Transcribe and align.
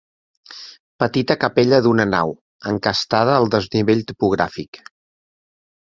Petita 1.03 1.35
capella 1.43 1.81
d'una 1.87 2.07
nau, 2.13 2.33
encastada 2.71 3.39
al 3.43 3.47
desnivell 3.57 4.05
topogràfic. 4.13 4.85